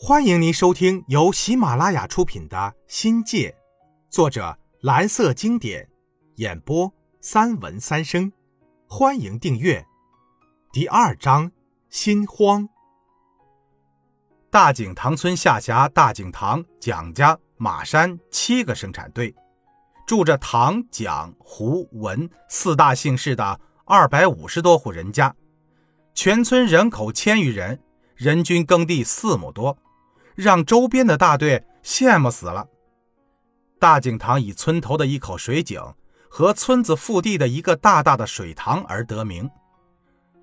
[0.00, 3.50] 欢迎您收听由喜马拉雅出品的《新界》，
[4.08, 5.88] 作者蓝色经典，
[6.36, 8.32] 演播三文三生。
[8.86, 9.84] 欢迎订阅。
[10.72, 11.50] 第二章：
[11.90, 12.68] 心慌。
[14.50, 19.34] 大井塘村下辖大井塘、蒋家、马山七个生产队，
[20.06, 25.34] 住着唐、蒋、胡、文四大姓氏的二百五十多户人家，
[26.14, 27.82] 全村人口千余人，
[28.14, 29.76] 人均耕地四亩多。
[30.38, 32.68] 让周边的大队羡慕死了。
[33.76, 35.82] 大井塘以村头的一口水井
[36.30, 39.50] 和村子腹地的一个大大的水塘而得名。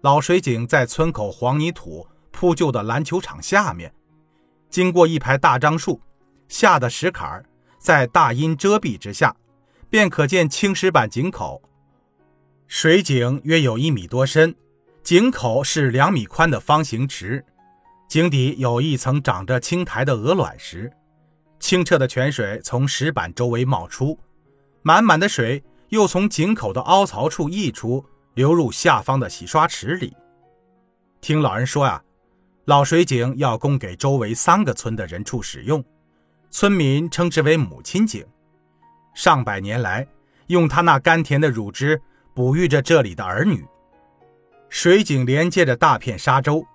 [0.01, 3.93] 老水井在村口黄泥土铺就的篮球场下面，
[4.69, 6.01] 经过一排大樟树
[6.49, 7.45] 下的石坎儿，
[7.79, 9.33] 在大阴遮蔽之下，
[9.89, 11.61] 便可见青石板井口。
[12.67, 14.53] 水井约有一米多深，
[15.03, 17.45] 井口是两米宽的方形池。
[18.07, 20.91] 井底有一层长着青苔的鹅卵石，
[21.59, 24.17] 清澈的泉水从石板周围冒出，
[24.83, 30.15] 满满的水又从井口的凹槽处溢出，流入下方的洗刷池里。
[31.19, 32.01] 听老人说呀，
[32.65, 35.83] 老水井要供给周围三个村的人畜使用，
[36.51, 38.23] 村民称之为母亲井。
[39.13, 40.07] 上百年来，
[40.47, 41.99] 用它那甘甜的乳汁
[42.33, 43.65] 哺育着这里的儿女。
[44.69, 46.65] 水井连接着大片沙洲。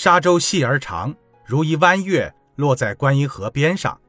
[0.00, 1.12] 沙洲细而长，
[1.44, 4.00] 如一弯月，落在观音河边上。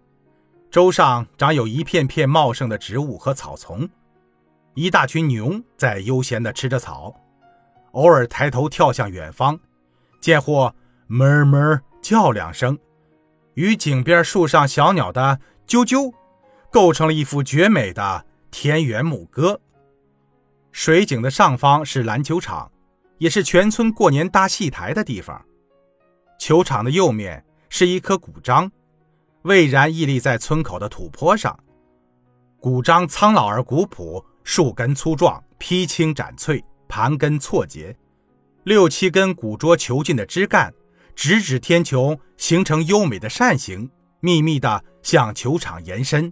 [0.69, 3.89] 洲上长有一片片茂盛的植物和草丛，
[4.75, 7.15] 一大群牛在悠闲地吃着草，
[7.93, 9.59] 偶尔抬头跳向远方，
[10.21, 10.75] 见或
[11.07, 12.77] 哞哞叫两声，
[13.55, 16.13] 与井边树上小鸟的啾啾，
[16.71, 19.59] 构成了一幅绝美的田园牧歌。
[20.71, 22.71] 水井的上方是篮球场，
[23.17, 25.43] 也是全村过年搭戏台的地方。
[26.39, 28.71] 球场的右面是一棵古樟，
[29.43, 31.57] 巍然屹立在村口的土坡上。
[32.59, 37.95] 古樟苍老而古朴，树根粗壮，披青斩翠，盘根错节。
[38.63, 40.73] 六七根古拙遒劲的枝干
[41.13, 46.31] 直指天穹，形成优美的扇形，密密地向球场延伸，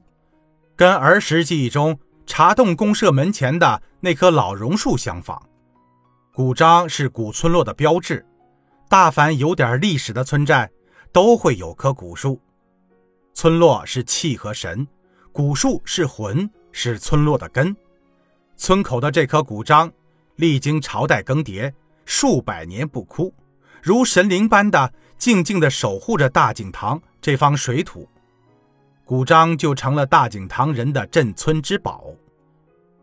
[0.76, 5.42] 跟儿时记忆中茶洞公社门前的那棵老榕树相仿。
[6.34, 8.26] 古樟是古村落的标志。
[8.90, 10.70] 大凡有点历史的村寨，
[11.12, 12.40] 都会有棵古树。
[13.34, 14.88] 村落是气和神，
[15.34, 17.76] 古树是魂，是村落的根。
[18.56, 19.92] 村口的这棵古樟，
[20.38, 21.72] 历经朝代更迭，
[22.06, 23.34] 数百年不枯，
[23.84, 28.08] 如神灵般的静静地守护着大井塘这方水土。
[29.04, 32.06] 古樟就成了大井塘人的镇村之宝。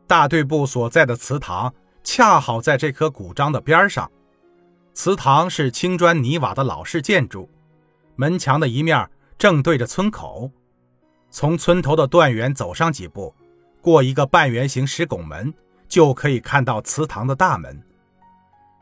[0.06, 1.72] 大队部所在的祠堂，
[2.02, 4.10] 恰好在这棵古樟的边上。
[4.94, 7.50] 祠堂是青砖泥瓦的老式建筑，
[8.14, 10.52] 门墙的一面正对着村口。
[11.30, 13.34] 从村头的断垣走上几步，
[13.82, 15.52] 过一个半圆形石拱门，
[15.88, 17.82] 就可以看到祠堂的大门。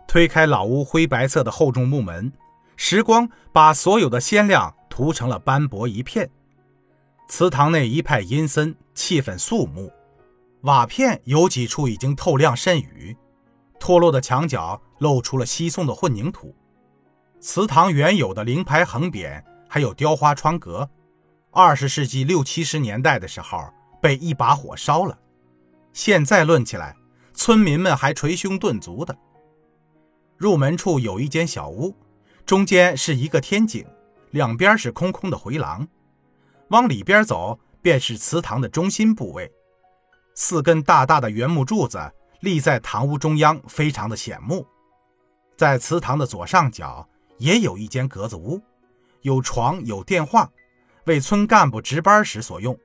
[0.07, 2.31] 推开老屋灰白色的厚重木门，
[2.77, 6.31] 时光把所有的鲜亮涂成了斑驳一片。
[7.27, 9.91] 祠堂内一派阴森，气氛肃穆，
[10.61, 13.17] 瓦片有几处已经透亮渗雨。
[13.83, 16.55] 脱落的墙角露出了稀松的混凝土，
[17.41, 20.89] 祠堂原有的灵牌横匾还有雕花窗格，
[21.51, 23.59] 二十世纪六七十年代的时候
[24.01, 25.19] 被一把火烧了。
[25.93, 26.95] 现在论起来，
[27.35, 29.19] 村民们还捶胸顿足的。
[30.37, 31.93] 入门处有一间小屋，
[32.47, 33.85] 中间是一个天井，
[34.31, 35.89] 两边是空空的回廊。
[36.69, 39.51] 往里边走，便是祠堂的中心部位，
[40.37, 41.99] 四根大大的圆木柱子。
[42.43, 44.67] 立在堂屋中央，非常的显目。
[45.57, 47.09] 在祠堂的左上角
[47.39, 48.61] 也有一间格子屋，
[49.21, 50.51] 有床有电话，
[51.05, 52.77] 为村干部值班时所用。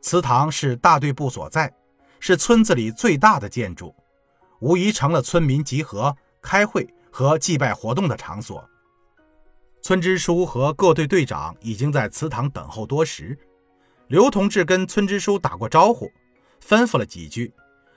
[0.00, 1.70] 祠堂是大队部所在，
[2.18, 3.94] 是村子里最大的建筑，
[4.60, 8.66] 无疑成了村民集合、开会和祭拜活动的场所。
[9.82, 13.38] 村支书和各队队长已经在祠堂等候多时。
[14.08, 16.10] 刘同志跟村支书打过招呼，
[16.66, 17.52] 吩咐了几句。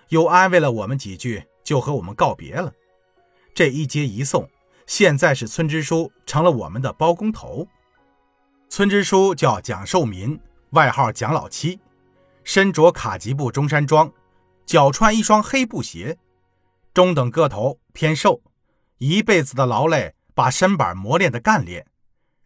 [0.10, 2.72] 又安慰了我们几句，就和我们告别了。
[3.54, 4.50] 这一接一送，
[4.86, 7.68] 现在是村支书成了我们的包工头。
[8.69, 10.40] 村支书叫蒋寿民，
[10.72, 11.80] 外号蒋老七，
[12.44, 14.12] 身着卡其布中山装，
[14.66, 16.18] 脚穿一双黑布鞋，
[16.94, 18.42] 中等个头，偏瘦，
[18.98, 21.86] 一辈子的劳累把身板磨练得干练，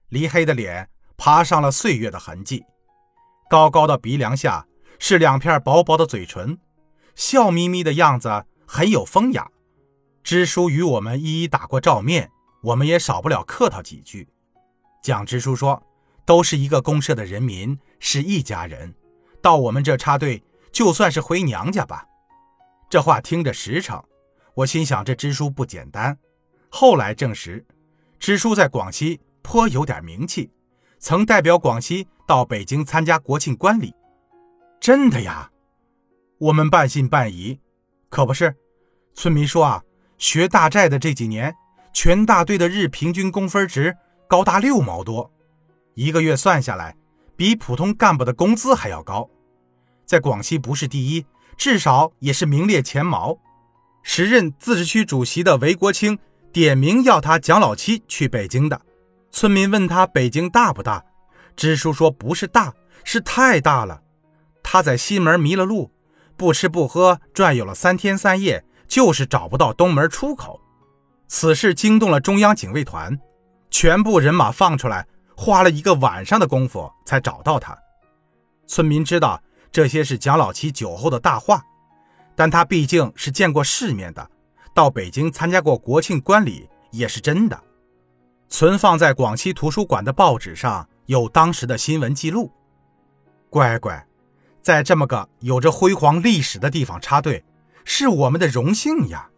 [0.09, 2.63] 离黑的脸爬上了岁月的痕迹，
[3.49, 4.67] 高高的鼻梁下
[4.99, 6.57] 是两片薄薄的嘴唇。
[7.15, 9.49] 笑眯眯的样子很有风雅。
[10.23, 12.29] 支书与我们一一打过照面，
[12.61, 14.27] 我们也少不了客套几句。
[15.01, 15.81] 蒋支书说
[16.25, 18.93] ：“都是一个公社的人民，是一家人，
[19.41, 22.05] 到我们这插队，就算是回娘家吧。”
[22.89, 24.03] 这话听着实诚，
[24.53, 26.17] 我心想这支书不简单。
[26.69, 27.65] 后来证实，
[28.19, 30.51] 支书在广西颇有点名气，
[30.99, 33.93] 曾代表广西到北京参加国庆观礼。
[34.79, 35.49] 真的呀？
[36.39, 37.59] 我们半信半疑。
[38.09, 38.55] 可不是，
[39.13, 39.83] 村民说啊，
[40.17, 41.53] 学大寨的这几年，
[41.93, 43.95] 全大队的日平均工分值
[44.27, 45.29] 高达六毛多，
[45.95, 46.95] 一个月算下来，
[47.35, 49.29] 比普通干部的工资还要高。
[50.05, 51.25] 在广西不是第一，
[51.57, 53.37] 至少也是名列前茅。
[54.01, 56.17] 时任自治区主席的韦国清
[56.53, 58.81] 点名要他蒋老七去北京的。
[59.29, 61.03] 村民问他北京大不大，
[61.55, 64.01] 支书说不是大，是太大了。
[64.63, 65.91] 他在西门迷了路。
[66.39, 70.61] 不吃不喝转悠了三天三夜，就是找不到东门出口。
[71.27, 73.19] 此事惊动了中央警卫团，
[73.69, 75.05] 全部人马放出来，
[75.35, 77.77] 花了一个晚上的功夫才找到他。
[78.65, 81.61] 村民知道这些是蒋老七酒后的大话，
[82.35, 84.31] 但他毕竟是见过世面的，
[84.73, 87.61] 到北京参加过国庆观礼也是真的。
[88.47, 92.49] 存放在广西图书馆的报纸上有当时的新闻记录。
[93.49, 94.08] 乖乖。
[94.61, 97.43] 在这么个有着辉煌历史的地方插队，
[97.85, 99.29] 是我们的荣幸呀！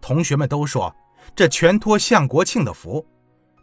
[0.00, 0.94] 同学们都说，
[1.36, 3.06] 这全托向国庆的福。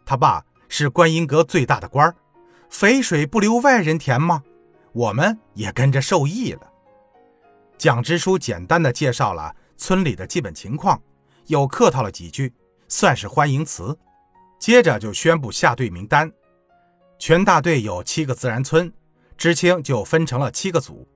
[0.06, 2.14] 他爸是观音阁最大的官儿，
[2.70, 4.42] 肥水不流外人田吗？
[4.92, 6.72] 我们也跟着受益了。
[7.76, 11.00] 蒋支书简单的介绍了村里的基本情况，
[11.46, 12.52] 又客套了几句，
[12.88, 13.96] 算是欢迎词。
[14.58, 16.32] 接着就宣布下队名单，
[17.18, 18.92] 全大队有七个自然村。
[19.38, 21.06] 知青就分成了七个组，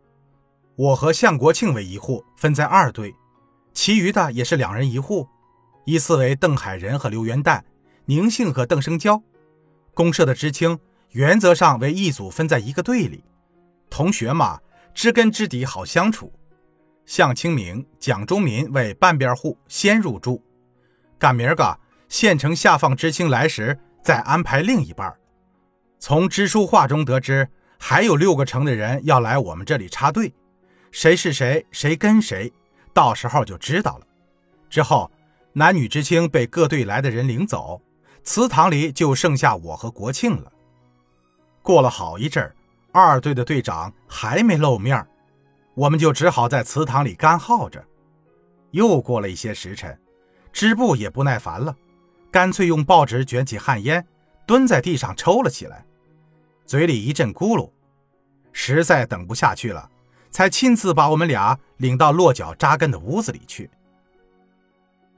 [0.76, 3.12] 我和向国庆为一户，分在二队，
[3.74, 5.26] 其余的也是两人一户，
[5.86, 7.60] 依次为邓海仁和刘元旦、
[8.04, 9.20] 宁信和邓生娇。
[9.92, 10.78] 公社的知青
[11.10, 13.24] 原则上为一组，分在一个队里。
[13.90, 14.60] 同学嘛，
[14.94, 16.32] 知根知底，好相处。
[17.04, 20.40] 向清明、蒋忠民为半边户，先入住，
[21.18, 21.76] 赶明儿个
[22.08, 25.12] 县城下放知青来时，再安排另一半。
[25.98, 27.48] 从支书话中得知。
[27.84, 30.32] 还有六个城的人要来我们这里插队，
[30.92, 32.50] 谁是谁，谁跟谁，
[32.94, 34.06] 到时候就知道了。
[34.70, 35.10] 之后，
[35.52, 37.82] 男女知青被各队来的人领走，
[38.22, 40.52] 祠堂里就剩下我和国庆了。
[41.60, 42.54] 过了好一阵儿，
[42.92, 45.04] 二队的队长还没露面，
[45.74, 47.84] 我们就只好在祠堂里干耗着。
[48.70, 50.00] 又过了一些时辰，
[50.52, 51.74] 支部也不耐烦了，
[52.30, 54.06] 干脆用报纸卷起旱烟，
[54.46, 55.84] 蹲在地上抽了起来。
[56.66, 57.70] 嘴里一阵咕噜，
[58.52, 59.90] 实在等不下去了，
[60.30, 63.70] 才亲自把我们俩领到落脚扎根的屋子里去。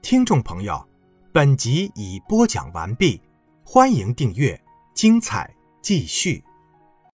[0.01, 0.87] 听众朋友，
[1.31, 3.19] 本集已播讲完毕，
[3.65, 4.61] 欢迎订阅，
[4.93, 5.51] 精彩
[5.81, 6.43] 继续。